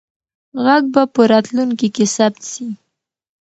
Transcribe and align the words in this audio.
غږ 0.65 0.83
به 0.93 1.03
په 1.13 1.21
راتلونکي 1.31 1.87
کې 1.95 2.05
ثبت 2.15 2.41
سي. 2.51 2.67